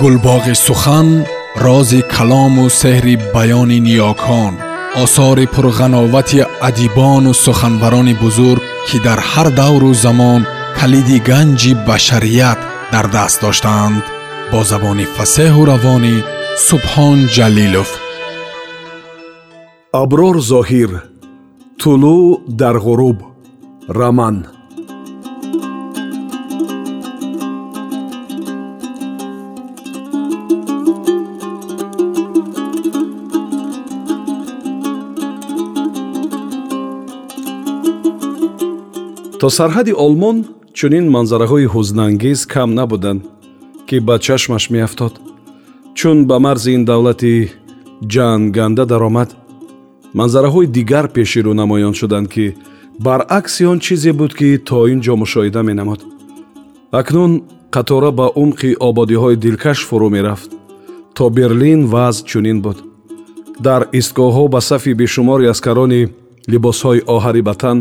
гулбоғи 0.00 0.54
сухан 0.66 1.08
рози 1.64 2.00
калому 2.14 2.66
сеҳри 2.80 3.14
баёни 3.34 3.78
ниёкон 3.86 4.54
осори 5.02 5.46
пурғановати 5.54 6.40
адибону 6.68 7.32
суханбарони 7.44 8.14
бузург 8.22 8.62
ки 8.86 8.96
дар 9.06 9.18
ҳар 9.30 9.48
давру 9.60 9.90
замон 10.04 10.40
калиди 10.78 11.18
ганҷи 11.30 11.72
башарият 11.88 12.60
дар 12.92 13.06
даст 13.16 13.38
доштаанд 13.44 14.04
бо 14.52 14.60
забони 14.70 15.06
фасеҳу 15.16 15.62
равонӣ 15.70 16.16
субҳон 16.68 17.18
ҷалилов. 17.36 17.90
Аброр 20.02 20.36
зоҳир. 20.52 20.90
Тулӯъ 21.80 22.22
дар 22.60 22.76
ғуруб. 22.86 23.18
Раман 23.98 24.36
то 39.46 39.50
сарҳади 39.50 39.92
олмон 40.06 40.36
чунин 40.78 41.06
манзараҳои 41.16 41.70
ҳузнангез 41.74 42.40
кам 42.54 42.70
набуданд 42.78 43.20
ки 43.88 43.96
ба 44.06 44.16
чашмаш 44.26 44.64
меафтод. 44.74 45.14
Чун 45.98 46.18
ба 46.28 46.36
марзи 46.46 46.70
ин 46.76 46.82
давлати 46.90 47.34
ҷанганда 48.14 48.84
даромад 48.92 49.30
манзараҳои 50.18 50.72
дигар 50.76 51.06
пеширӯ 51.16 51.52
намоён 51.60 51.94
шуданд 52.00 52.26
ки 52.34 52.46
баръакси 53.06 53.62
он 53.72 53.78
чизе 53.84 54.12
буд 54.20 54.32
ки 54.38 54.48
то 54.68 54.78
ин 54.92 55.00
ҷо 55.06 55.14
мушоҳида 55.22 55.62
менамуд. 55.68 56.00
Акнун 57.00 57.32
қатора 57.74 58.10
ба 58.18 58.26
умқи 58.42 58.70
ободиҳои 58.88 59.36
дилкаш 59.44 59.78
фурӯ 59.88 60.08
мерафт 60.16 60.50
то 61.16 61.24
берлин 61.38 61.80
вазъ 61.92 62.24
чунин 62.30 62.58
буд. 62.64 62.78
Дар 63.66 63.82
истгоҳҳо 63.98 64.44
ба 64.54 64.60
сафи 64.70 64.92
бешумори 65.02 65.46
аскарони 65.52 66.02
либосҳои 66.52 67.04
оҳари 67.14 67.42
батан 67.50 67.78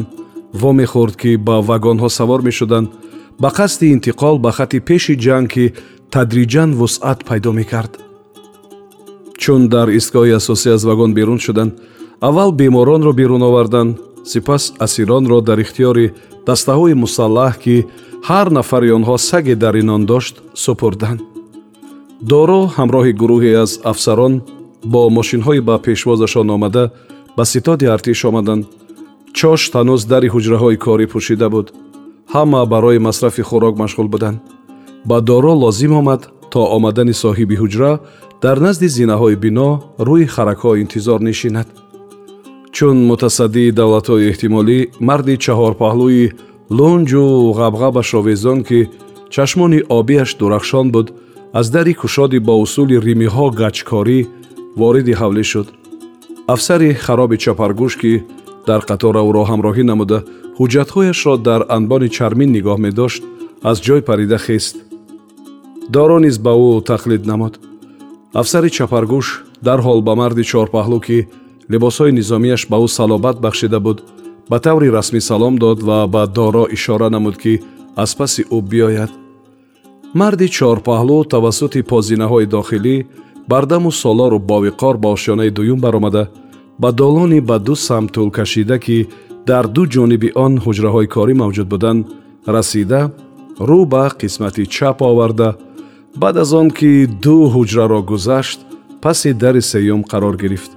вомехӯрд 0.62 1.16
ки 1.22 1.32
ба 1.48 1.56
вагонҳо 1.70 2.10
савор 2.18 2.42
мешуданд 2.48 2.88
ба 3.42 3.50
қасди 3.58 3.86
интиқол 3.96 4.36
ба 4.46 4.52
хати 4.58 4.80
пеши 4.90 5.14
ҷанг 5.26 5.48
ки 5.54 5.66
тадриҷан 6.14 6.70
вусъат 6.80 7.20
пайдо 7.28 7.52
мекард. 7.60 7.94
Чун 9.42 9.62
дар 9.74 9.88
истгоҳи 10.00 10.38
асосӣ 10.40 10.70
аз 10.76 10.84
вагон 10.90 11.12
берун 11.14 11.40
шуданд 11.46 11.72
аввал 12.28 12.52
беморонро 12.52 13.12
берун 13.14 13.44
оварданд 13.50 14.00
сипас 14.32 14.64
асиронро 14.86 15.42
дар 15.42 15.60
ихтиёри 15.66 16.14
дастаҳои 16.48 16.94
мусаллаҳ 17.04 17.54
ки 17.64 17.76
ҳар 18.30 18.48
нафари 18.58 18.90
онҳо 18.98 19.16
саге 19.30 19.56
дар 19.64 19.76
инон 19.82 20.02
дошт 20.12 20.36
супурданд. 20.64 21.20
Доро 22.32 22.62
ҳамроҳи 22.78 23.14
гурӯҳе 23.22 23.52
аз 23.64 23.72
афсарон 23.92 24.34
бо 24.94 25.02
мошинҳои 25.18 25.62
ба 25.68 25.76
пешвозашон 25.86 26.48
омада 26.56 26.84
ба 27.38 27.44
ситоди 27.54 27.86
артиш 27.96 28.20
омаданд 28.30 28.64
чош 29.40 29.62
танӯз 29.74 30.02
дари 30.12 30.28
ҳуҷраҳои 30.34 30.78
корӣ 30.86 31.06
пӯшида 31.14 31.48
буд. 31.54 31.68
Ҳама 32.34 32.62
барои 32.74 33.00
масрафи 33.08 33.44
хӯрок 33.50 33.76
машғул 33.84 34.08
буданд. 34.14 34.38
Ба 35.10 35.18
доро 35.30 35.54
лозим 35.64 35.94
омад 36.02 36.22
то 36.52 36.60
омадани 36.76 37.16
соҳиби 37.24 37.56
ҳуҷра 37.62 37.92
дар 38.44 38.58
назди 38.66 38.88
зинаҳои 38.98 39.36
бино 39.44 39.70
рӯи 40.08 40.26
харакҳо 40.36 40.72
интизор 40.84 41.20
нишинад. 41.30 41.68
Чун 42.76 42.98
мутасаддии 43.10 43.76
давлатҳои 43.80 44.28
эҳтимолӣ 44.32 44.80
марди 45.08 45.36
чаҳорпаҳлӯи 45.46 46.26
лунҷу 46.78 47.26
ғабғабаш 47.60 48.10
овезон 48.20 48.60
ки 48.68 48.80
чашмони 49.34 49.80
обиаш 50.00 50.30
дурахшон 50.40 50.88
буд 50.96 51.08
аз 51.60 51.68
дари 51.76 51.94
кушоди 52.02 52.40
бо 52.48 52.54
усули 52.64 52.96
римиҳо 53.06 53.46
гаҷкорӣ 53.62 54.20
вориди 54.80 55.14
ҳавлӣ 55.22 55.44
шуд. 55.52 55.68
Афсари 56.54 56.90
хароби 57.06 57.38
чапаргӯш 57.44 57.94
ки 58.02 58.14
дар 58.68 58.82
қатора 58.90 59.22
ӯро 59.30 59.44
ҳамроҳӣ 59.52 59.84
намуда 59.92 60.20
ҳуҷҷатҳояшро 60.60 61.34
дар 61.48 61.62
анбони 61.78 62.10
чармин 62.18 62.50
нигоҳ 62.58 62.78
медошт 62.86 63.22
аз 63.70 63.78
ҷой 63.86 64.02
парида 64.10 64.38
хест. 64.46 64.76
Доро 65.96 66.18
низ 66.26 66.36
ба 66.46 66.54
ӯ 66.68 66.72
тақлид 66.92 67.24
намуд. 67.32 67.54
Афсари 68.42 68.70
чапаргӯш 68.78 69.28
дарҳол 69.68 70.00
ба 70.08 70.14
марди 70.22 70.44
чорпаҳлӯ 70.52 71.00
ки 71.08 71.18
либосҳои 71.72 72.16
низомияш 72.20 72.62
ба 72.72 72.78
ӯ 72.86 72.88
салобат 72.98 73.38
бахшида 73.46 73.80
буд 73.86 73.98
ба 74.50 74.58
таври 74.66 74.88
расмӣ 74.98 75.22
салом 75.30 75.56
дод 75.64 75.80
ва 75.88 76.00
ба 76.14 76.24
доро 76.38 76.64
ишора 76.76 77.10
намуд 77.16 77.36
ки 77.44 77.54
аз 78.04 78.12
паси 78.20 78.42
ӯ 78.56 78.58
биёяд. 78.72 79.12
Марди 80.20 80.48
чорпаҳлӯ 80.58 81.18
тавассути 81.34 81.80
позинаҳои 81.92 82.52
дохилӣ 82.56 82.96
бардаму 83.52 83.92
солору 83.92 84.38
бовиқор 84.52 84.96
ба 85.04 85.10
ошёнаи 85.16 85.50
дуюм 85.58 85.80
баромада 85.86 86.24
ба 86.82 86.92
долони 86.92 87.40
ба 87.50 87.58
ду 87.60 87.76
самт 87.76 88.10
тӯлкашида 88.16 88.78
ки 88.86 88.98
дар 89.50 89.66
ду 89.76 89.84
ҷониби 89.94 90.30
он 90.46 90.54
ҳуҷраҳои 90.66 91.08
корӣ 91.16 91.34
мавҷуд 91.42 91.68
буданд 91.74 92.02
расида 92.56 93.02
рӯ 93.70 93.80
ба 93.94 94.04
қисмати 94.22 94.64
чап 94.76 94.98
оварда. 95.02 95.50
Баъд 96.22 96.36
аз 96.44 96.52
он 96.62 96.68
ки 96.78 96.92
ду 97.24 97.38
ҳуҷраро 97.54 98.00
гузашт 98.12 98.60
паси 99.04 99.30
дари 99.42 99.62
сеюм 99.72 100.02
қарор 100.12 100.36
гирифт. 100.44 100.72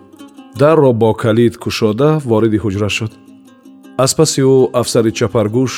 Дарро 0.60 0.92
бо 0.92 1.10
калид 1.22 1.54
кушода 1.62 2.08
вориди 2.30 2.58
ҳуҷра 2.64 2.88
шуд. 2.96 3.12
Аз 4.04 4.10
паси 4.18 4.40
ӯ 4.54 4.56
афсари 4.80 5.12
чапаргӯш 5.18 5.72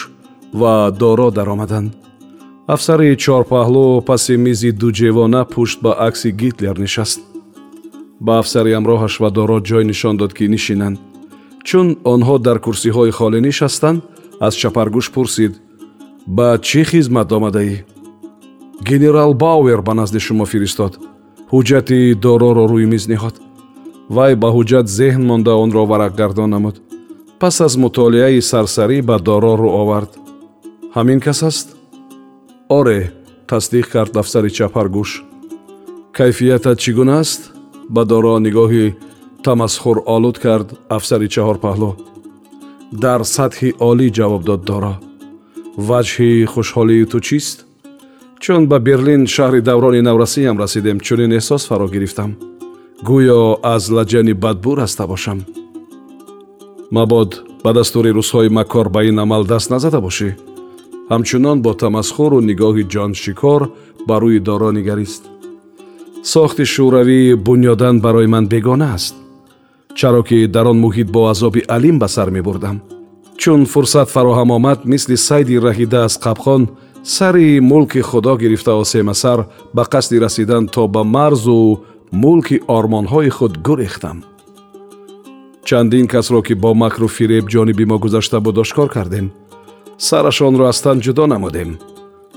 ва 0.60 0.90
доро 1.00 1.28
даромаданд 1.30 1.90
афсари 2.74 3.16
чорпаҳлӯ 3.24 3.86
паси 4.08 4.34
мизи 4.44 4.70
дуҷевона 4.80 5.42
пушт 5.52 5.78
ба 5.84 5.92
акси 6.08 6.28
гитлер 6.40 6.76
нишаст 6.84 7.20
ба 8.26 8.32
афсари 8.42 8.72
ҳамроҳаш 8.76 9.14
ва 9.22 9.28
доро 9.36 9.58
ҷой 9.68 9.84
нишон 9.90 10.14
дод 10.20 10.32
ки 10.36 10.44
нишинанд. 10.54 10.98
Чун 11.68 11.86
онҳо 12.12 12.36
дар 12.46 12.58
курсиҳои 12.66 13.12
холӣ 13.18 13.38
нишастанд 13.48 13.98
аз 14.46 14.54
чапаргӯш 14.60 15.06
пурсид 15.14 15.52
ба 16.36 16.48
чӣ 16.68 16.80
хизмат 16.90 17.28
омадаӣ? 17.36 17.76
Генерал 18.88 19.32
бауэр 19.44 19.80
ба 19.86 19.92
назди 20.00 20.20
шумо 20.26 20.44
фиристод 20.52 20.92
ҳуҷҷати 21.52 21.98
дороро 22.24 22.64
рӯи 22.72 22.86
миз 22.92 23.04
неҳод 23.12 23.36
вай 24.16 24.32
ба 24.42 24.48
ҳуҷҷат 24.56 24.86
зеҳн 24.98 25.22
монда 25.30 25.52
онро 25.64 25.82
варақгардон 25.92 26.50
намуд. 26.54 26.76
Пас 27.40 27.56
аз 27.66 27.74
мутолиаи 27.84 28.40
сарсарӣ 28.50 28.98
ба 29.08 29.16
доро 29.28 29.52
рӯ 29.60 29.70
овард. 29.82 30.12
Ҳамин 30.96 31.20
кас 31.26 31.40
аст? 31.50 31.66
Оре 32.78 33.00
тасдиқ 33.50 33.86
кард 33.94 34.12
афсари 34.22 34.50
чапаргӯш. 34.58 35.10
Кайфиятат 36.16 36.76
чӣ 36.82 36.90
гуна 36.98 37.16
аст 37.24 37.42
ба 37.94 38.02
доро 38.10 38.34
нигоҳи 38.46 38.86
тамасхуролуд 39.44 40.36
кард 40.44 40.68
афсари 40.96 41.28
чаҳорпаҳлӯ 41.34 41.90
дар 43.04 43.20
сатҳи 43.36 43.68
олӣ 43.88 44.06
ҷавоб 44.18 44.42
дод 44.48 44.60
доро. 44.70 44.94
Ваҷҳи 45.88 46.30
хушҳолии 46.52 47.08
ту 47.10 47.18
чист? 47.26 47.56
Чун 48.42 48.62
ба 48.70 48.78
берлин 48.88 49.22
шаҳри 49.34 49.60
даврони 49.68 50.00
наврасиям 50.08 50.56
расидем 50.62 50.98
чунин 51.06 51.30
эҳсос 51.38 51.62
фаро 51.68 51.86
гирифтам. 51.94 52.30
Гӯё 53.08 53.42
аз 53.74 53.82
лаҷани 53.96 54.34
бадбӯ 54.44 54.72
раста 54.80 55.04
бошам. 55.12 55.38
Мабод 56.96 57.30
ба 57.64 57.70
дастури 57.78 58.10
рӯзҳои 58.18 58.48
маккор 58.58 58.86
ба 58.94 59.00
ин 59.10 59.18
амал 59.24 59.42
даст 59.52 59.68
назада 59.74 60.00
бошӣ. 60.06 60.28
Ҳамчунон 61.10 61.58
бо 61.64 61.72
тамасхуру 61.82 62.38
нигоҳи 62.50 62.84
ҷоншикор 62.94 63.62
ба 64.08 64.16
рӯи 64.22 64.40
доро 64.48 64.70
нигарист 64.78 65.22
сохти 66.22 66.64
шӯравӣ 66.64 67.34
бунёдан 67.46 68.00
барои 68.00 68.26
ман 68.26 68.46
бегона 68.46 68.94
аст. 68.94 69.14
Чаро 69.94 70.22
ки 70.22 70.46
дар 70.46 70.66
он 70.66 70.78
муҳит 70.80 71.10
бо 71.10 71.28
азоби 71.28 71.62
алим 71.68 71.98
ба 71.98 72.08
сар 72.08 72.30
мебурдам. 72.30 72.82
Чун 73.36 73.66
фурсат 73.66 74.08
фароҳам 74.08 74.50
омад 74.50 74.84
мисли 74.84 75.16
сайди 75.16 75.56
раҳида 75.66 76.04
аз 76.04 76.14
қабхон 76.24 76.68
сари 77.02 77.60
мулки 77.60 78.00
худо 78.00 78.36
гирифта 78.36 78.72
осема 78.74 79.14
сар 79.14 79.46
ба 79.74 79.82
қасди 79.92 80.20
расидан 80.20 80.68
то 80.68 80.88
ба 80.88 81.04
марзу 81.04 81.80
мулки 82.12 82.60
ормонҳои 82.68 83.30
худ 83.30 83.58
гурехтам. 83.66 84.24
Чандин 85.64 86.06
касро 86.06 86.42
ки 86.42 86.54
бо 86.54 86.74
макру 86.74 87.08
фиреб 87.08 87.44
ҷониби 87.48 87.84
мо 87.84 87.98
гузашта 87.98 88.40
буд 88.40 88.58
ошкор 88.58 88.88
кардем. 88.88 89.32
Сарашонро 89.98 90.64
аз 90.64 90.82
тан 90.82 91.00
ҷудо 91.00 91.26
намудем. 91.26 91.78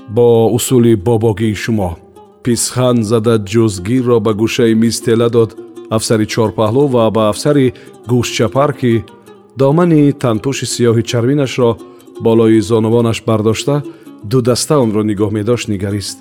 Бо 0.08 0.48
усули 0.54 0.94
бобогии 0.94 1.54
шумо 1.54 2.03
писхан 2.44 2.96
зада 3.10 3.34
ҷузгирро 3.52 4.18
ба 4.26 4.32
гӯшаи 4.40 4.74
миз 4.82 4.96
тела 5.06 5.28
дод. 5.36 5.50
Афсари 5.96 6.26
чорпаҳлӯ 6.32 6.84
ва 6.94 7.04
ба 7.16 7.22
афсари 7.32 7.66
гӯшчапар 8.10 8.70
ки 8.80 8.92
домани 9.60 10.02
танпӯши 10.22 10.66
сиёҳи 10.74 11.02
чарминашро 11.10 11.70
болои 12.26 12.60
зонувонаш 12.70 13.18
бардошта 13.28 13.76
дудаста 14.30 14.74
онро 14.84 15.02
нигоҳ 15.10 15.30
медошт 15.38 15.66
нигарист. 15.72 16.18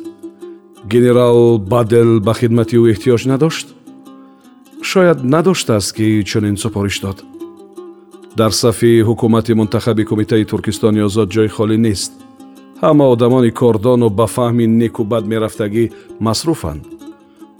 Генерал 0.94 1.40
бадел 1.74 2.10
ба 2.28 2.34
хидмати 2.40 2.76
ӯ 2.82 2.84
эҳтиёҷ 2.94 3.24
надошт? 3.32 3.68
Шояд 4.90 5.20
надоштааст 5.34 5.92
ки 5.98 6.06
чунин 6.30 6.58
супориш 6.64 6.98
дод. 7.06 7.18
Дар 8.40 8.52
сафи 8.52 8.92
ҳукумати 9.08 9.54
мунтахаби 9.60 10.04
кумитаи 10.10 10.46
туркистони 10.52 11.02
озод 11.08 11.30
ҷой 11.36 11.50
холӣ 11.56 11.78
нест 11.88 12.14
ҳама 12.82 13.06
одамони 13.14 13.52
кордону 13.52 14.10
ба 14.10 14.26
фаҳми 14.36 14.66
некубад 14.68 15.24
мерафтагӣ 15.32 15.86
масруфанд. 16.20 16.84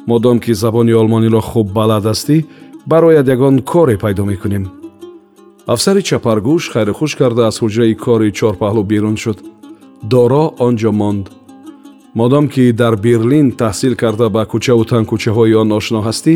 Модом 0.08 0.40
ки 0.40 0.54
забони 0.54 0.94
олмониро 1.02 1.42
хуб 1.42 1.68
балад 1.78 2.04
ҳастӣ 2.12 2.46
барояд 2.92 3.28
ягон 3.36 3.56
коре 3.72 3.98
пайдо 4.04 4.24
мекунем. 4.26 4.66
Афсари 5.74 6.02
чапаргӯш 6.10 6.64
хайрухуш 6.74 7.12
карда 7.16 7.42
аз 7.50 7.56
ҳуҷраи 7.62 7.96
кори 8.06 8.30
чорпаҳлӯ 8.40 8.84
берун 8.92 9.16
шуд. 9.24 9.38
Доро 10.12 10.46
он 10.66 10.74
ҷо 10.82 10.92
монд. 11.02 11.26
Модом 12.20 12.46
ки 12.54 12.64
дар 12.82 12.96
берлин 13.06 13.48
таҳсил 13.62 13.94
карда 14.02 14.28
ба 14.36 14.44
кӯчаву 14.52 14.84
танкӯчаҳои 14.92 15.54
он 15.62 15.70
ошно 15.80 16.00
ҳастӣ 16.08 16.34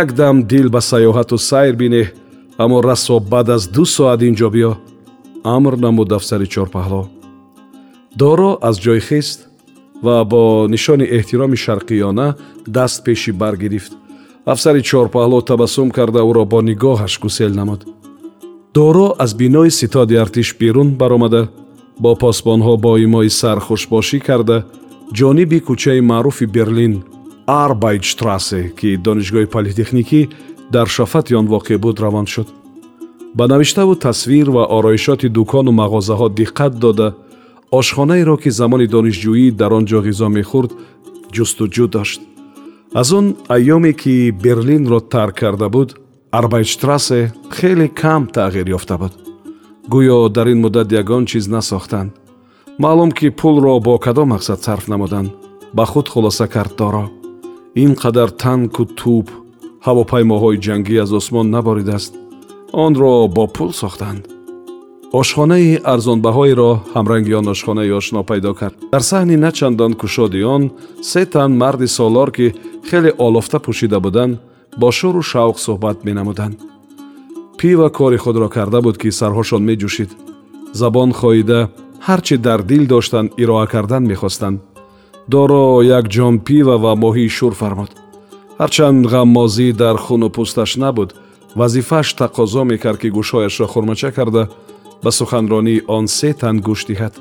якдам 0.00 0.36
дил 0.50 0.68
ба 0.74 0.80
саёҳату 0.90 1.36
сайр 1.50 1.74
бинеҳ 1.82 2.06
аммо 2.62 2.76
расо 2.88 3.16
баъд 3.32 3.48
аз 3.56 3.62
ду 3.74 3.84
соат 3.94 4.20
ин 4.28 4.34
ҷо 4.40 4.48
биё. 4.54 4.72
Амр 5.54 5.74
намуд 5.84 6.12
афсари 6.18 6.46
чорпаҳло 6.54 7.02
доро 8.16 8.58
аз 8.68 8.76
ҷой 8.84 9.00
хист 9.08 9.38
ва 10.02 10.24
бо 10.24 10.66
нишони 10.68 11.06
эҳтироми 11.18 11.56
шарқиёна 11.64 12.34
даст 12.66 13.04
пеши 13.04 13.32
бар 13.32 13.56
гирифт 13.56 13.92
афсари 14.44 14.82
чорпаҳло 14.82 15.38
табассум 15.50 15.90
карда 15.90 16.20
ӯро 16.30 16.44
бо 16.52 16.58
нигоҳаш 16.62 17.14
гусел 17.22 17.52
намуд. 17.54 17.80
Доро 18.74 19.14
аз 19.18 19.34
бинои 19.34 19.70
ситоди 19.70 20.14
артиш 20.14 20.56
берун 20.60 20.90
баромада. 21.00 21.48
Бо 21.98 22.16
посбонҳо 22.22 22.76
бо 22.84 22.92
имои 23.06 23.30
сар 23.30 23.58
хушбошӣ 23.66 24.18
карда 24.28 24.64
ҷониби 25.18 25.58
кӯчаи 25.66 26.00
маъруфи 26.00 26.46
берлин 26.46 26.94
арбайтштрасе 27.46 28.62
ки 28.78 28.88
донишгоҳи 29.04 29.52
политехникӣ 29.54 30.20
дар 30.74 30.86
шафати 30.96 31.34
он 31.34 31.46
воқеъ 31.54 31.78
буд 31.78 32.00
равон 32.00 32.26
шуд. 32.26 32.48
Ба 33.34 33.44
навиштаву 33.46 33.94
тасвир 33.94 34.50
ва 34.50 34.64
ороишоти 34.76 35.28
дукону 35.28 35.72
мағозаҳо 35.80 36.26
диққат 36.40 36.72
дода 36.84 37.14
ошхонаеро 37.78 38.36
ки 38.42 38.50
замони 38.58 38.86
донишҷӯӣ 38.94 39.46
дар 39.60 39.72
он 39.78 39.84
ҷо 39.90 39.98
ғизо 40.06 40.28
мехӯрд 40.36 40.70
ҷустуҷӯ 41.34 41.86
дошт. 41.94 42.20
Аз 43.00 43.08
он 43.18 43.26
айёме 43.56 43.92
ки 44.00 44.14
берлинро 44.44 45.00
тарк 45.12 45.34
карда 45.40 45.68
буд 45.74 45.88
арбайтштрасе 46.38 47.20
хеле 47.56 47.88
кам 48.00 48.22
тағйир 48.36 48.68
ёфта 48.76 48.96
буд. 49.02 49.12
Гӯё 49.92 50.18
дар 50.36 50.46
ин 50.52 50.58
муддат 50.64 50.88
ягон 51.00 51.24
чиз 51.30 51.46
насохтанд. 51.54 52.10
Маълум 52.82 53.10
ки 53.18 53.28
пулро 53.38 53.80
бо 53.86 53.94
кадом 53.98 54.28
мақсад 54.34 54.58
сарф 54.66 54.84
намуданд 54.88 55.30
ба 55.76 55.84
худ 55.86 56.06
хулоса 56.12 56.46
кард 56.54 56.72
доро. 56.80 57.04
Ин 57.82 57.92
қадар 58.02 58.30
танку 58.42 58.84
тӯб 58.98 59.26
ҳавопаймоҳои 59.86 60.62
ҷангӣ 60.66 60.94
аз 61.04 61.10
осмон 61.18 61.46
наборидааст. 61.54 62.12
Онро 62.84 63.28
бо 63.36 63.44
пул 63.54 63.70
сохтанд 63.72 64.31
ошхонаи 65.20 65.80
арзонбаҳоеро 65.92 66.70
ҳамранги 66.94 67.32
он 67.40 67.46
ошхонаи 67.54 67.90
ошно 68.00 68.20
пайдо 68.30 68.52
кард. 68.60 68.76
Дар 68.92 69.02
саҳни 69.10 69.36
начандон 69.46 69.92
кушоди 70.00 70.40
он 70.54 70.62
се 71.10 71.22
тан 71.32 71.50
марди 71.62 71.88
солор 71.98 72.30
ки 72.36 72.46
хеле 72.88 73.10
олофта 73.26 73.58
пӯшида 73.66 73.98
буданд 74.06 74.34
бо 74.80 74.88
шӯру 74.98 75.22
шавқ 75.32 75.56
суҳбат 75.66 75.98
менамуданд. 76.06 76.56
Пива 77.58 77.88
кори 77.98 78.18
худро 78.24 78.48
карда 78.56 78.80
буд 78.86 78.96
ки 79.02 79.08
сарҳошон 79.18 79.62
меҷӯшид. 79.68 80.10
Забон 80.80 81.10
хоида 81.20 81.60
ҳар 82.06 82.20
чӣ 82.26 82.36
дар 82.46 82.60
дил 82.70 82.84
доштанд 82.92 83.28
ироа 83.42 83.66
кардан 83.72 84.04
мехостанд. 84.12 84.60
Доро 85.32 85.82
як 85.98 86.04
ҷом 86.14 86.34
пива 86.46 86.76
ва 86.84 86.92
моҳии 87.02 87.34
шӯр 87.36 87.54
фармуд. 87.60 87.90
Ҳарчанд 88.60 89.02
ғаммозӣ 89.12 89.68
дар 89.82 89.96
хуну 90.04 90.28
пӯсташ 90.36 90.72
набуд. 90.82 91.10
Вазифааш 91.58 92.08
тақозо 92.22 92.62
мекард 92.72 92.98
ки 93.02 93.08
гӯшҳояшро 93.16 93.66
хурмача 93.72 94.10
карда 94.18 94.42
ба 95.02 95.10
суханронии 95.10 95.82
он 95.86 96.08
се 96.08 96.32
тан 96.32 96.56
гӯш 96.60 96.80
диҳад. 96.88 97.14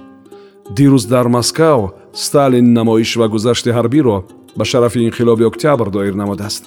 Дирӯз 0.75 1.06
дар 1.07 1.28
москав 1.28 1.80
сталин 2.13 2.74
намоиш 2.74 3.16
ва 3.18 3.28
гузашти 3.28 3.69
ҳарбиро 3.78 4.18
ба 4.57 4.66
шарафи 4.66 5.00
инқилоби 5.07 5.44
октябр 5.51 5.89
доир 5.89 6.13
намудааст. 6.13 6.63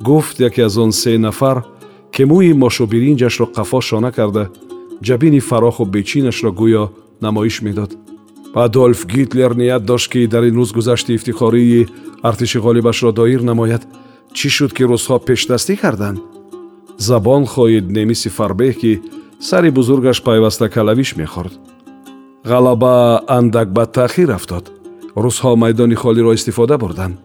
Гуфт 0.00 0.40
яке 0.40 0.62
аз 0.62 0.76
он 0.76 0.92
се 0.92 1.18
нафар 1.18 1.64
ки 2.14 2.22
мӯи 2.22 2.52
мошубиринҷашро 2.62 3.46
қафо 3.56 3.80
шона 3.80 4.10
карда 4.12 4.44
ҷабини 5.06 5.40
фароху 5.40 5.84
бечинашро 5.84 6.50
гӯё 6.60 6.84
намоиш 7.20 7.62
медод. 7.62 7.90
Адольф 8.54 9.06
гитлер 9.06 9.52
ният 9.54 9.84
дошт 9.84 10.10
ки 10.12 10.26
дар 10.26 10.44
ин 10.48 10.56
рӯз 10.60 10.70
гузашти 10.74 11.14
ифтихории 11.14 11.88
артиши 12.22 12.58
ғолибашро 12.58 13.12
доир 13.12 13.42
намояд. 13.42 13.82
Чӣ 14.36 14.48
шуд 14.56 14.72
ки 14.76 14.82
рӯзҳо 14.82 15.16
пешдастӣ 15.26 15.76
карданд? 15.76 16.18
Забон 16.98 17.42
хоҳид 17.52 17.86
немиси 17.96 18.28
фарбеҳ 18.28 18.74
ки 18.80 18.92
сари 19.40 19.70
бузургаш 19.70 20.22
пайваста 20.22 20.68
калавиш 20.68 21.16
мехӯрд. 21.16 21.52
Ғалаба 22.44 23.22
андак 23.28 23.68
ба 23.72 23.86
таъхир 23.86 24.30
афтод. 24.30 24.70
Рӯзҳо 25.16 25.56
майдони 25.56 25.94
холиро 25.94 26.32
истифода 26.34 26.78
бурданд 26.78 27.18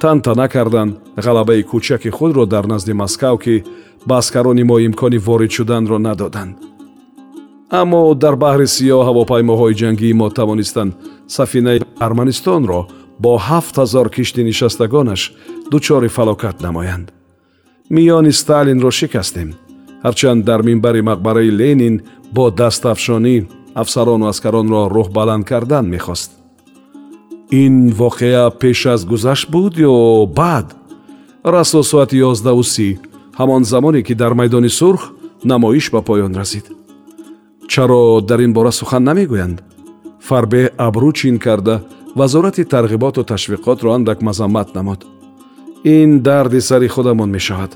тантана 0.00 0.48
карданд 0.48 0.96
ғалабаи 1.16 1.62
кӯчаки 1.70 2.10
худро 2.10 2.46
дар 2.46 2.64
назди 2.66 2.92
москав 2.92 3.38
ки 3.38 3.64
ба 4.06 4.18
аскарони 4.18 4.64
мо 4.64 4.78
имкони 4.78 5.18
ворид 5.18 5.50
шуданро 5.50 5.98
надоданд. 5.98 6.56
Аммо 7.70 8.14
дар 8.14 8.34
баҳри 8.36 8.66
сиёҳ 8.76 9.02
ҳавопаймоҳои 9.08 9.78
ҷангии 9.80 10.18
мо 10.20 10.28
тавонистанд 10.30 10.92
сафинаи 11.36 11.80
арманистонро 12.06 12.80
бо 13.22 13.32
ҳафт 13.48 13.74
ҳазор 13.82 14.06
кишти 14.14 14.42
нишастагонаш 14.48 15.22
дучори 15.72 16.08
фалокат 16.16 16.56
намоянд. 16.66 17.06
Миёни 17.94 18.32
сталинро 18.40 18.90
шикастем 18.90 19.48
ҳарчанд 20.06 20.44
дар 20.48 20.60
минбари 20.68 21.00
мақбараи 21.10 21.50
ленин 21.60 21.94
бо 22.36 22.44
дастафшонӣ 22.60 23.36
афсарону 23.82 24.26
аскаронро 24.32 24.82
рӯҳ 24.94 25.08
баланд 25.18 25.44
кардан 25.50 25.84
мехост. 25.94 26.30
Ин 27.62 27.74
воқеа 28.02 28.44
пеш 28.60 28.80
аз 28.94 29.00
гузашт 29.10 29.46
буд 29.54 29.74
ё 29.90 29.94
баъд? 30.38 30.66
Расо 31.54 31.80
соати 31.90 32.16
ёздаҳу 32.30 32.64
си 32.74 32.88
ҳамон 33.38 33.62
замоне 33.72 34.00
ки 34.06 34.14
дар 34.22 34.32
майдони 34.38 34.70
сурх 34.78 35.02
намоиш 35.50 35.86
ба 35.94 36.00
поён 36.08 36.32
расид. 36.40 36.66
Чаро 37.72 38.20
дар 38.28 38.40
ин 38.46 38.52
бора 38.56 38.72
сухан 38.78 39.02
намегӯянд? 39.08 39.58
Фарбеҳ 40.28 40.66
абрӯ 40.86 41.10
чин 41.18 41.36
карда 41.44 41.76
вазорати 42.18 42.62
тарғиботу 42.72 43.20
ташвиқотро 43.32 43.88
андак 43.96 44.18
мазаммат 44.28 44.68
намуд. 44.76 45.00
Ин 45.84 46.10
дарди 46.26 46.60
сари 46.68 46.88
худамон 46.94 47.30
мешавад 47.36 47.72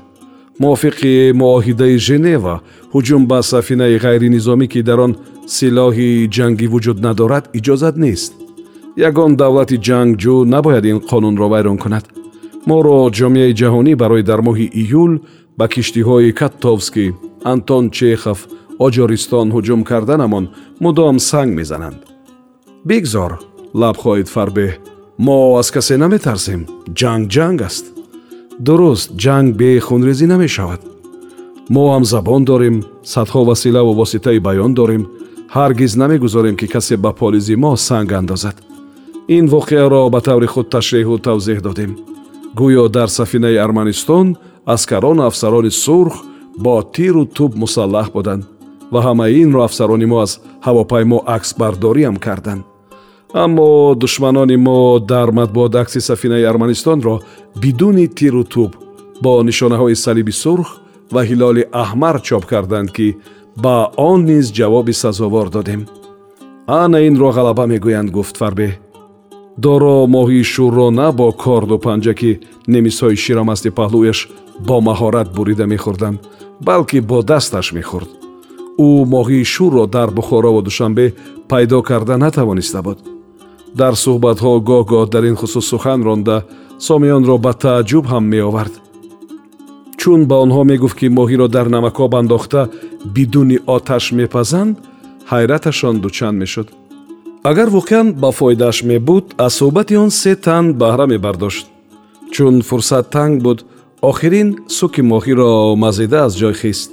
мувофиқи 0.59 1.31
муоҳидаи 1.41 1.97
женева 2.07 2.55
ҳуҷум 2.93 3.23
ба 3.31 3.39
сафинаи 3.51 3.95
ғайринизомӣ 4.05 4.67
ки 4.73 4.81
дар 4.89 4.99
он 5.05 5.13
силоҳи 5.55 6.29
ҷангӣ 6.35 6.67
вуҷуд 6.73 6.97
надорад 7.07 7.45
иҷозат 7.57 7.95
нест. 8.05 8.31
Ягон 9.09 9.31
давлати 9.41 9.77
ҷангҷӯ 9.87 10.35
набояд 10.53 10.85
ин 10.91 10.97
қонунро 11.09 11.47
вайрон 11.53 11.77
кунад. 11.83 12.05
Моро 12.69 12.97
ҷомеаи 13.17 13.57
ҷаҳонӣ 13.59 13.93
барои 14.01 14.23
дар 14.29 14.39
моҳи 14.47 14.67
июл 14.81 15.13
ба 15.57 15.65
киштиҳои 15.73 16.31
каттовский 16.39 17.09
антон 17.53 17.83
чехов 17.97 18.39
оҷористон 18.85 19.47
ҳуҷум 19.55 19.81
карданамон 19.89 20.45
мудом 20.83 21.15
санг 21.29 21.51
мезананд. 21.59 21.99
Бигзор 22.89 23.31
лаб 23.81 23.95
хоҳид 24.03 24.27
фарбеҳ. 24.35 24.71
Мо 25.25 25.37
аз 25.61 25.67
касе 25.75 25.95
наметарсем 26.03 26.61
ҷанг 26.99 27.23
ҷанг 27.35 27.59
аст 27.69 27.85
дуруст 28.59 29.09
ҷанг 29.23 29.55
бе 29.59 29.79
хунрезӣ 29.79 30.25
намешавад. 30.33 30.81
Мо 31.73 31.83
ҳам 31.93 32.03
забон 32.13 32.41
дорем 32.51 32.75
садҳо 33.13 33.41
василаву 33.51 33.91
воситаи 34.01 34.39
баён 34.47 34.73
дорем. 34.73 35.03
Ҳаргиз 35.55 35.91
намегузорем 36.01 36.55
ки 36.55 36.67
касе 36.73 36.95
ба 36.97 37.11
полизи 37.21 37.55
мо 37.55 37.71
санг 37.87 38.11
андозад. 38.19 38.57
Ин 39.27 39.45
воқеаро 39.55 40.09
ба 40.13 40.19
таври 40.27 40.47
худ 40.53 40.67
ташреҳу 40.75 41.15
тавзеҳ 41.27 41.59
додем. 41.67 41.91
Гӯё 42.59 42.83
дар 42.95 43.09
сафинаи 43.17 43.57
арманистон 43.65 44.27
аскарону 44.65 45.23
афсарони 45.29 45.71
сурх 45.83 46.15
бо 46.57 46.73
тиру 46.95 47.25
туб 47.25 47.51
мусаллаҳ 47.63 48.07
буданд 48.15 48.43
ва 48.93 48.99
ҳамаи 49.07 49.41
инро 49.43 49.61
афсарони 49.67 50.05
мо 50.11 50.17
аз 50.25 50.31
ҳавопаймо 50.65 51.17
аксбардориам 51.35 52.15
карданд 52.25 52.63
аммо 53.33 53.95
душманони 53.95 54.57
мо 54.57 54.99
дар 54.99 55.31
матбуот 55.31 55.75
акси 55.75 55.99
сафинаи 56.01 56.43
арманистонро 56.43 57.19
бидуни 57.61 58.07
тиру 58.07 58.43
туб 58.43 58.75
бо 59.21 59.43
нишонаҳои 59.43 59.95
салиби 59.95 60.31
сурх 60.31 60.69
ва 61.11 61.21
ҳилоли 61.29 61.63
аҳмар 61.83 62.21
чоп 62.21 62.45
карданд 62.45 62.91
ки 62.91 63.17
ба 63.63 63.91
он 63.97 64.25
низ 64.25 64.51
ҷавоби 64.51 64.93
сазовор 64.93 65.49
додем. 65.49 65.81
Ана 66.67 66.99
инро 67.07 67.29
ғалаба 67.37 67.65
мегӯянд 67.71 68.09
гуфт 68.11 68.35
фарбеҳ 68.41 68.73
доро 69.57 69.95
моҳии 70.15 70.49
шӯрро 70.53 70.87
на 70.99 71.11
бо 71.11 71.31
корду 71.43 71.77
панҷа 71.85 72.13
ки 72.19 72.31
немисҳои 72.73 73.21
ширамасти 73.23 73.69
паҳлӯяш 73.79 74.19
бо 74.67 74.77
маҳорат 74.87 75.27
бурида 75.35 75.65
мехӯрданд 75.73 76.19
балки 76.67 76.99
бо 77.09 77.17
дасташ 77.31 77.67
мехӯрд. 77.77 78.09
Ӯ 78.87 78.89
моҳии 79.13 79.49
шӯрро 79.53 79.83
дар 79.95 80.09
бухорову 80.17 80.61
душанбе 80.67 81.05
пайдо 81.49 81.81
карда 81.89 82.15
натавониста 82.17 82.81
буд 82.87 82.99
дар 83.79 83.93
суҳбатҳо 84.03 84.51
гоҳ-гоҳ 84.69 85.05
дар 85.13 85.23
ин 85.29 85.35
хусус 85.41 85.65
сухан 85.71 85.99
ронда 86.07 86.37
сомиёнро 86.87 87.35
ба 87.45 87.51
тааҷҷуб 87.63 88.05
ҳам 88.11 88.25
меовард. 88.33 88.73
Чун 89.99 90.19
ба 90.29 90.35
онҳо 90.45 90.61
мегуфт 90.71 90.97
ки 90.99 91.07
моҳиро 91.17 91.47
дар 91.55 91.67
намакоб 91.75 92.11
андохта 92.21 92.61
бидуни 93.15 93.57
оташ 93.75 94.05
мепазанд 94.19 94.73
ҳайраташон 95.31 95.95
дучанд 96.03 96.37
мешуд. 96.41 96.67
Агар 97.49 97.69
воқеан 97.77 98.07
ба 98.21 98.29
фоидааш 98.39 98.77
мебуд 98.91 99.25
аз 99.45 99.53
суҳбати 99.59 99.95
он 100.03 100.09
се 100.21 100.33
тан 100.45 100.65
баҳра 100.81 101.05
мебардошт. 101.13 101.65
Чун 102.33 102.55
фурсат 102.69 103.05
танг 103.15 103.35
буд 103.45 103.59
охирин 104.09 104.49
суки 104.77 105.01
моҳиро 105.11 105.75
мазида 105.83 106.19
аз 106.27 106.33
ҷой 106.41 106.53
хист 106.61 106.89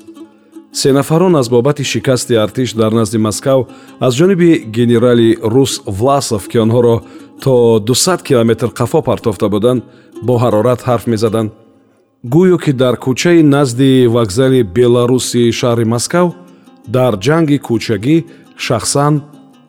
се 0.72 0.92
нафарон 0.92 1.36
аз 1.36 1.48
бобати 1.48 1.84
шикасти 1.84 2.34
артиш 2.34 2.72
дар 2.72 2.92
назди 2.92 3.18
москав 3.18 3.66
аз 4.00 4.14
ҷониби 4.14 4.64
генерали 4.66 5.36
рус 5.42 5.80
власов 5.86 6.48
ки 6.48 6.58
онҳоро 6.58 7.00
то 7.42 7.78
200 7.80 8.22
километр 8.22 8.66
қафо 8.66 9.02
партофта 9.02 9.48
буданд 9.48 9.82
бо 10.22 10.38
ҳарорат 10.38 10.80
ҳарф 10.82 11.06
мезаданд. 11.06 11.50
Гӯё 12.26 12.58
ки 12.64 12.72
дар 12.72 12.94
кӯчаи 12.96 13.42
назди 13.42 14.06
вокзали 14.06 14.62
беларуси 14.62 15.52
шаҳри 15.60 15.84
москав 15.84 16.26
дар 16.86 17.12
ҷанги 17.26 17.58
кӯчагӣ 17.66 18.24
шахсан 18.56 19.22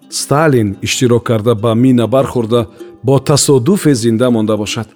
сталин 0.09 0.77
иштирок 0.81 1.23
карда 1.23 1.55
ба 1.55 1.75
мина 1.75 2.07
бархӯрда 2.07 2.61
бо 3.03 3.19
тасодуфе 3.19 3.93
зинда 3.95 4.29
монда 4.31 4.57
бошад. 4.57 4.87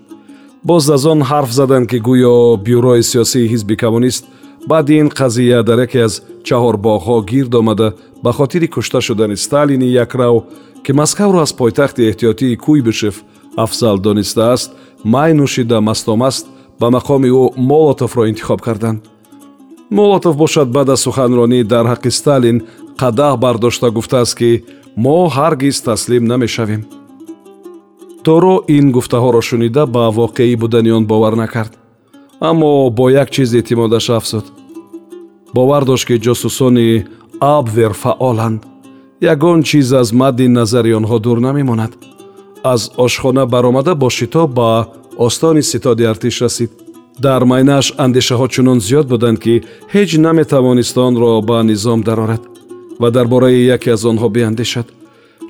Боз 0.63 0.89
аз 0.89 1.05
он 1.05 1.22
ҳарф 1.22 1.51
заданд 1.51 1.89
ки 1.89 1.98
гӯё 2.07 2.57
бюрои 2.65 3.01
сиёсии 3.03 3.50
ҳизби 3.53 3.75
коммунист 3.75 4.25
баъди 4.67 4.93
ин 4.93 5.10
қазия 5.10 5.63
дар 5.63 5.79
яке 5.79 6.00
аз 6.08 6.22
чаҳорбоғҳо 6.43 7.25
гирд 7.25 7.55
омада 7.55 7.93
ба 8.24 8.32
хотири 8.32 8.67
кушта 8.67 9.01
шудани 9.01 9.38
сталини 9.38 9.91
якрав 9.91 10.43
ки 10.84 10.91
москавро 10.93 11.39
аз 11.41 11.53
пойтахти 11.53 12.01
эҳтиётии 12.12 12.58
куйбышев 12.58 13.24
афзал 13.58 13.98
донистааст 14.00 14.72
май 15.03 15.34
нӯшида 15.34 15.79
мастомаст 15.79 16.48
ба 16.79 16.88
мақоми 16.98 17.29
ӯ 17.29 17.43
молотовро 17.58 18.27
интихоб 18.29 18.62
карданд. 18.62 19.00
Молотов 19.91 20.36
бошад 20.38 20.72
баъд 20.72 20.89
аз 20.89 21.01
суханронӣ 21.05 21.63
дар 21.63 21.86
ҳаққи 21.86 22.10
сталин 22.20 22.58
қадаҳ 23.01 23.38
бардошта 23.38 23.91
гуфтааст 23.91 24.38
ки 24.39 24.63
мо 25.03 25.17
ҳаргиз 25.38 25.77
таслим 25.84 26.24
намешавем. 26.25 26.82
Доро 28.25 28.55
ин 28.67 28.86
гуфтаҳоро 28.91 29.41
шунида 29.41 29.84
ба 29.86 30.03
воқеӣ 30.20 30.55
будани 30.55 30.91
он 30.91 31.05
бовар 31.05 31.34
накард 31.43 31.82
аммо 32.50 32.89
бо 32.89 33.09
як 33.09 33.29
чиз 33.31 33.53
эътимодаш 33.53 34.09
афзуд. 34.09 34.45
Бовар 35.55 35.83
дошт 35.85 36.05
ки 36.07 36.19
ҷосусони 36.19 37.05
абвер 37.39 37.93
фаъоланд 37.93 38.62
ягон 39.21 39.63
чиз 39.63 39.91
аз 39.91 40.12
мадди 40.12 40.47
назари 40.47 40.95
онҳо 41.00 41.19
дур 41.19 41.38
намемонад. 41.38 41.91
Аз 42.63 42.91
ошхона 42.97 43.45
баромада 43.45 43.95
бо 43.95 44.09
шитоб 44.09 44.50
ба 44.53 44.85
остони 45.17 45.63
ситоди 45.63 46.03
артиш 46.03 46.41
расид. 46.41 46.71
Дар 47.19 47.41
майнааш 47.43 47.88
андешаҳо 47.97 48.47
чунон 48.53 48.79
зиёд 48.88 49.07
буданд 49.13 49.39
ки 49.43 49.53
ҳеҷ 49.93 50.12
наметавонист 50.25 50.97
онро 50.97 51.41
ба 51.50 51.57
низом 51.63 52.01
дарорад 52.01 52.43
ва 53.01 53.12
дар 53.12 53.27
бораи 53.27 53.65
яке 53.75 53.89
аз 53.95 54.03
онҳо 54.12 54.27
биандешад 54.29 54.88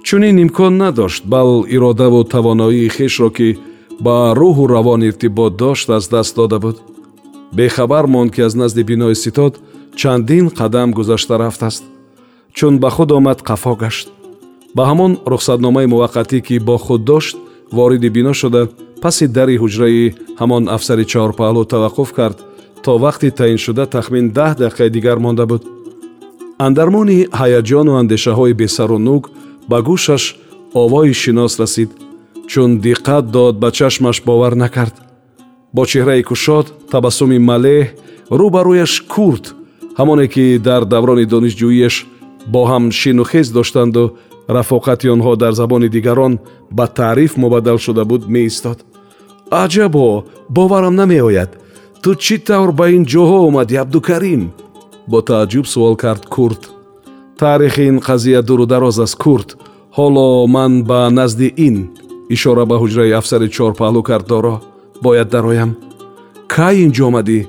чунин 0.03 0.35
имкон 0.43 0.73
надошт 0.77 1.23
бал 1.25 1.50
иродаву 1.75 2.23
тавоноии 2.23 2.89
хешро 2.89 3.29
ки 3.38 3.57
ба 4.00 4.33
рӯҳу 4.35 4.67
равон 4.67 5.03
иртибот 5.03 5.55
дошт 5.55 5.89
аз 5.89 6.07
даст 6.09 6.35
дода 6.35 6.59
буд. 6.59 6.77
Бехабар 7.53 8.07
монд 8.07 8.31
ки 8.35 8.41
аз 8.41 8.55
назди 8.55 8.83
бинои 8.83 9.15
ситод 9.15 9.59
чандин 9.95 10.50
қадам 10.50 10.91
гузашта 10.91 11.38
рафтааст 11.38 11.83
чун 12.53 12.79
ба 12.79 12.89
худ 12.89 13.12
омад 13.12 13.41
қафо 13.41 13.75
гашт. 13.75 14.09
Ба 14.75 14.83
ҳамон 14.89 15.17
рухсатномаи 15.25 15.85
муваққатӣ 15.85 16.41
ки 16.41 16.59
бо 16.59 16.77
худ 16.77 17.03
дошт 17.03 17.38
вориди 17.71 18.09
бино 18.09 18.33
шуда 18.33 18.69
паси 19.01 19.27
дари 19.27 19.57
ҳуҷраи 19.57 20.13
ҳамон 20.39 20.63
афсари 20.75 21.05
чаҳорпаҳлӯ 21.12 21.63
таваққуф 21.73 22.09
кард 22.13 22.38
то 22.83 22.91
вақти 23.05 23.29
таъиншуда 23.39 23.85
тахмин 23.85 24.25
даҳ 24.38 24.51
дақиқаи 24.62 24.89
дигар 24.89 25.17
монда 25.25 25.45
буд. 25.45 25.63
Андармони 26.65 27.27
ҳаяҷону 27.39 27.93
андешаҳои 28.01 28.53
бесару 28.62 28.97
нуг 29.07 29.23
ба 29.69 29.77
гӯшаш 29.88 30.23
овои 30.83 31.13
шинос 31.13 31.53
расид 31.62 31.89
чун 32.53 32.72
диққат 32.86 33.31
дод 33.36 33.55
ба 33.57 33.72
чашмаш 33.72 34.22
бовар 34.22 34.53
накард. 34.55 34.95
Бо 35.75 35.81
чеҳраи 35.91 36.24
кушод 36.29 36.65
табассуми 36.91 37.39
малеҳ 37.50 37.86
рӯ 38.39 38.48
ба 38.55 38.62
рӯяш 38.67 38.93
курд 39.13 39.45
ҳамоне 40.00 40.25
ки 40.33 40.45
дар 40.67 40.81
даврони 40.93 41.25
донишҷӯияш 41.33 41.95
бо 42.53 42.62
ҳам 42.69 42.83
шину 43.00 43.24
хез 43.31 43.48
доштанду 43.57 44.03
рафоқати 44.55 45.07
онҳо 45.15 45.33
дар 45.43 45.53
забони 45.62 45.89
дигарон 45.95 46.33
ба 46.77 46.86
таъриф 47.00 47.31
мубаддал 47.43 47.77
шуда 47.86 48.03
буд 48.12 48.24
меистод. 48.33 48.77
Аҷабо 49.63 50.07
боварам 50.55 50.95
намеояд. 51.01 51.51
Ту 52.03 52.10
чӣ 52.24 52.36
тавр 52.48 52.69
ба 52.79 52.86
ин 52.95 53.03
ҷоҳо 53.13 53.38
омадӣ 53.48 53.75
абдукарим? 53.83 54.43
Бо 55.12 55.17
тааҷҷуб 55.29 55.65
суол 55.74 55.95
кард 56.03 56.24
курд. 56.36 56.62
Таърихи 57.39 57.83
ин 57.91 57.98
қазия 58.07 58.41
дуру 58.48 58.65
дароз 58.74 58.98
аст 59.05 59.17
курд. 59.24 59.50
Ҳоло 59.98 60.27
ман 60.55 60.74
ба 60.89 61.00
назди 61.19 61.50
ин 61.67 61.77
ишора 62.30 62.65
ба 62.65 62.75
ҳуҷраи 62.82 63.12
афсари 63.20 63.48
чорпаҳлӯ 63.56 64.01
кард 64.10 64.25
доро. 64.27 64.56
Бояд 65.01 65.30
дароям 65.30 65.72
кай 66.48 66.75
инҷо 66.86 67.03
омадӣ? 67.10 67.39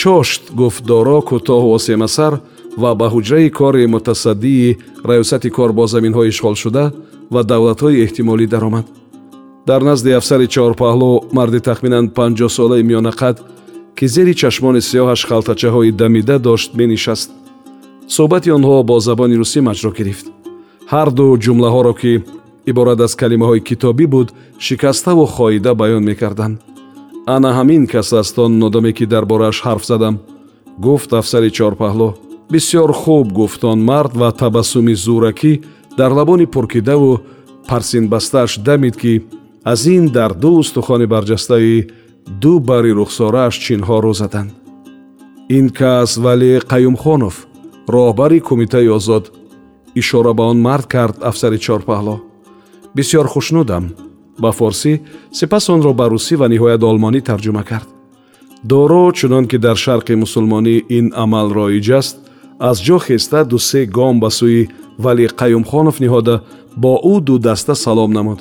Чошт 0.00 0.42
гуфт 0.60 0.82
доро 0.90 1.18
кӯтоҳу 1.28 1.74
осемасар 1.78 2.32
ва 2.82 2.90
ба 2.94 3.06
ҳуҷраи 3.14 3.50
кори 3.50 3.86
мутасаддии 3.94 4.76
раёсати 5.08 5.50
кор 5.56 5.70
бо 5.78 5.84
заминҳои 5.94 6.30
ишғолшуда 6.32 6.84
ва 7.34 7.40
давлатҳои 7.50 8.00
эҳтимолӣ 8.04 8.46
даромад. 8.54 8.86
Дар 9.66 9.80
назди 9.90 10.10
афсари 10.20 10.46
чаҳорпаҳлӯ 10.54 11.12
марди 11.36 11.60
тахминан 11.68 12.04
панҷоҳсолаи 12.16 12.86
миёнақад 12.90 13.36
ки 13.96 14.06
зери 14.14 14.34
чашмони 14.40 14.80
сиёҳаш 14.90 15.20
халтачаҳои 15.28 15.96
дамида 16.00 16.36
дошт 16.48 16.70
менишаст. 16.80 17.30
Суҳбати 18.16 18.50
онҳо 18.56 18.76
бо 18.90 18.96
забони 19.08 19.36
русӣ 19.40 19.60
маҷро 19.68 19.90
гирифт. 19.98 20.26
Ҳарду 20.92 21.26
ҷумлаҳоро 21.44 21.92
ки 22.00 22.12
иборат 22.70 23.00
аз 23.06 23.12
калимаҳои 23.20 23.66
китобӣ 23.68 24.06
буд 24.14 24.28
шикаставу 24.66 25.24
хоида 25.34 25.72
баён 25.80 26.02
мекарданд. 26.10 26.56
Ана 27.34 27.50
ҳамин 27.58 27.82
кас 27.92 28.12
аст 28.12 28.38
он 28.38 28.58
нодаме 28.58 28.92
ки 28.92 29.04
дар 29.12 29.24
борааш 29.30 29.58
ҳарф 29.66 29.84
задам 29.90 30.14
гуфт 30.84 31.10
афсари 31.20 31.50
чорпаҳлӯ 31.58 32.08
бисьёр 32.52 32.92
хуб 32.92 33.26
гуфт 33.38 33.64
он 33.64 33.78
мард 33.90 34.12
ва 34.20 34.28
табассуми 34.40 34.94
зӯракӣ 35.04 35.52
дар 35.98 36.10
лабони 36.18 36.46
пуркидаву 36.54 37.12
парсинбастааш 37.68 38.52
дамид 38.66 38.96
ки 39.02 39.12
аз 39.72 39.86
ин 39.86 40.04
дар 40.16 40.32
ду 40.42 40.50
устухони 40.60 41.06
барҷастаи 41.14 41.88
ду 42.42 42.52
бари 42.68 42.92
рухсорааш 42.98 43.54
чинҳоро 43.64 44.12
заданд 44.20 44.50
ин 45.56 45.66
кас 45.78 46.10
вали 46.24 46.52
қаюмхонов 46.72 47.34
роҳбари 47.94 48.38
кумитаи 48.48 48.88
озод 48.98 49.24
ишора 50.00 50.32
ба 50.38 50.44
он 50.52 50.58
мард 50.66 50.86
кард 50.94 51.16
афсари 51.30 51.58
чорпаҳло 51.66 52.16
бисьёр 52.96 53.26
хушнудам. 53.28 53.84
Ба 54.42 54.50
форсӣ 54.58 54.92
сипас 55.38 55.64
онро 55.74 55.92
ба 56.00 56.06
русӣ 56.12 56.34
ва 56.40 56.46
ниҳоят 56.52 56.82
олмонӣ 56.90 57.20
тарҷума 57.28 57.62
кард. 57.70 57.88
Доро 58.70 59.12
чунон 59.18 59.44
ки 59.50 59.56
дар 59.58 59.76
шарқи 59.84 60.14
мусулмонӣ 60.22 60.76
ин 60.98 61.06
амал 61.22 61.48
роиҷ 61.58 61.88
аст 62.00 62.16
аз 62.68 62.76
ҷо 62.86 62.98
хеста 63.06 63.40
дусе 63.44 63.80
гом 63.96 64.14
ба 64.22 64.30
сӯи 64.38 64.62
вали 65.04 65.26
қаюмхонов 65.40 65.96
ниҳода 66.04 66.36
бо 66.82 66.92
ӯ 67.12 67.14
ду 67.26 67.38
даста 67.38 67.74
салом 67.74 68.10
намуд. 68.18 68.40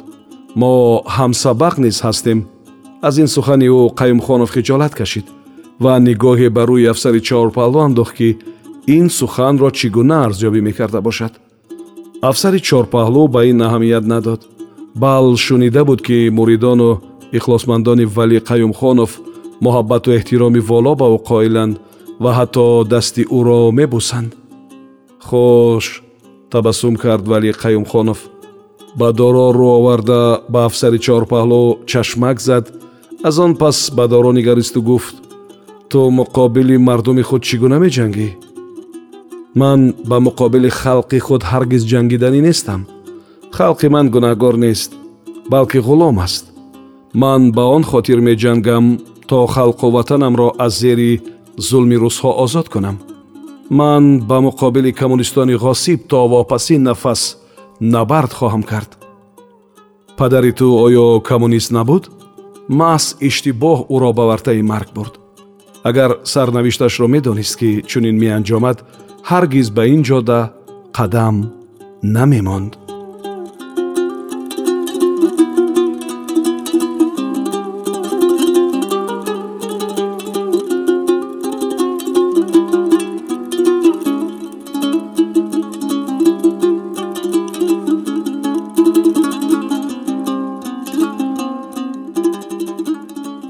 Мо 0.59 0.73
ҳамсабақ 1.17 1.75
низ 1.83 1.97
ҳастем. 2.05 2.39
Аз 3.07 3.15
ин 3.23 3.27
сухани 3.35 3.67
ӯ 3.79 3.81
қаюмхонов 3.99 4.49
хиҷолат 4.55 4.93
кашид 4.99 5.25
ва 5.83 5.93
нигоҳе 6.07 6.49
ба 6.55 6.63
рӯи 6.69 6.89
афсари 6.93 7.21
чорпалло 7.27 7.79
андохт 7.87 8.13
ки 8.17 8.29
ин 8.97 9.05
суханро 9.19 9.69
чӣ 9.77 9.87
гуна 9.95 10.17
арзёбӣ 10.27 10.59
мекарда 10.67 10.99
бошад 11.07 11.33
афсари 12.21 12.59
чорпаҳлӯ 12.67 13.23
ба 13.33 13.41
ин 13.51 13.59
аҳамият 13.67 14.05
надод. 14.13 14.41
Бал 14.95 15.25
шунида 15.45 15.85
буд 15.85 16.01
ки 16.07 16.29
муридону 16.37 17.01
ихлосмандони 17.37 18.05
вали 18.05 18.39
қаюмхонов 18.49 19.11
муҳаббату 19.65 20.09
эҳтироми 20.17 20.61
воло 20.69 20.93
ба 21.01 21.07
ӯ 21.15 21.17
қоиланд 21.29 21.75
ва 22.23 22.31
ҳатто 22.37 22.65
дасти 22.93 23.23
ӯро 23.37 23.71
мебусанд. 23.77 24.31
Хуш 25.27 25.85
табассум 26.51 26.95
кард 27.03 27.25
вали 27.31 27.51
қаюмхонов. 27.63 28.19
Ба 28.99 29.07
доро 29.19 29.47
рӯ 29.57 29.69
оварда 29.79 30.21
ба 30.53 30.59
афсари 30.67 30.99
чорпаҳлӯ 31.05 31.61
чашмак 31.91 32.37
зад. 32.47 32.65
Аз 33.27 33.35
он 33.45 33.51
пас 33.61 33.77
ба 33.97 34.07
доро 34.07 34.31
нигаристу 34.39 34.81
гуфт 34.81 35.15
ту 35.89 35.99
муқобили 36.19 36.77
мардуми 36.77 37.23
худ 37.29 37.41
чӣ 37.47 37.55
гуна 37.61 37.77
меҷангӣ 37.83 38.27
ман 39.55 39.93
ба 40.05 40.17
муқобили 40.19 40.69
халқи 40.69 41.19
худ 41.19 41.41
ҳаргиз 41.43 41.83
ҷангиданӣ 41.91 42.41
нестам. 42.41 42.81
Халқи 43.57 43.87
ман 43.95 44.05
гунаҳгор 44.13 44.55
нест 44.57 44.91
балки 45.49 45.79
ғулом 45.87 46.19
аст. 46.25 46.45
Ман 47.13 47.51
ба 47.51 47.63
он 47.75 47.83
хотир 47.83 48.19
меҷангам 48.19 48.85
то 49.27 49.47
халқу 49.55 49.91
ватанамро 49.91 50.53
аз 50.65 50.73
зери 50.79 51.21
зулми 51.57 51.95
рӯзҳо 51.95 52.31
озод 52.43 52.69
кунам. 52.69 52.97
Ман 53.69 54.03
ба 54.29 54.37
муқобили 54.47 54.91
коммунистони 54.91 55.55
ғосиб 55.55 55.99
то 56.07 56.27
вопасин 56.27 56.83
нафас 56.83 57.37
набард 57.79 58.31
хоҳам 58.33 58.63
кард. 58.63 58.97
Падари 60.17 60.51
ту 60.51 60.67
оё 60.85 61.21
коммунист 61.21 61.71
набуд? 61.71 62.03
Маҳз 62.69 63.15
иштибоҳ 63.27 63.77
ӯро 63.95 64.13
ба 64.13 64.23
вартаи 64.29 64.61
марг 64.61 64.89
бурд. 64.93 65.13
Агар 65.83 66.11
сарнавишташро 66.23 67.07
медонист 67.07 67.55
ки 67.59 67.69
чунин 67.89 68.15
меанҷомад 68.23 68.77
ҳаргиз 69.23 69.67
ба 69.75 69.83
ин 69.93 70.01
ҷода 70.03 70.39
қадам 70.97 71.35
намемонд. 72.03 72.73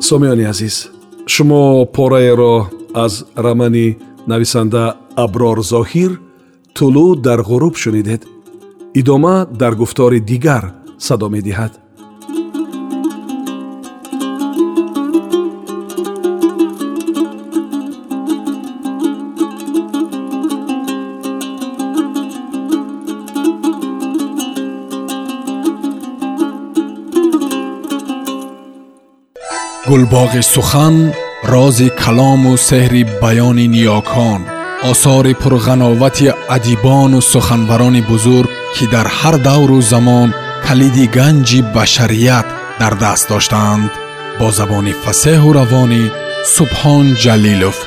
Сомиёни 0.09 0.45
азиз 0.53 0.89
шумо 1.27 1.85
пораеро 1.85 2.55
аз 2.93 3.13
рамани 3.37 3.97
нависанда 4.27 4.83
аброр 5.23 5.59
зоҳир 5.73 6.11
тулӯ 6.75 7.07
дар 7.25 7.39
ғуруб 7.49 7.75
шунидед 7.83 8.21
идома 8.99 9.35
дар 9.61 9.73
гуфтори 9.81 10.19
дигар 10.31 10.63
садо 11.07 11.27
медиҳад 11.35 11.73
гулбоғи 29.89 30.41
сухан 30.53 30.95
рози 31.51 31.87
калому 32.01 32.53
сеҳри 32.67 33.03
баёни 33.21 33.65
ниёкон 33.75 34.58
осори 34.83 35.33
пурғановати 35.33 36.31
адибону 36.47 37.21
суханбарони 37.21 38.01
бузург 38.01 38.49
ки 38.75 38.85
дар 38.87 39.07
ҳар 39.19 39.35
давру 39.47 39.81
замон 39.81 40.29
калиди 40.65 41.05
ганҷи 41.17 41.59
башарият 41.75 42.47
дар 42.79 42.93
даст 42.95 43.29
доштаанд. 43.29 43.91
Бо 44.39 44.47
забони 44.51 44.93
фасеҳу 45.03 45.49
равонӣ 45.59 46.03
субҳон 46.55 47.05
ҷалилов 47.23 47.77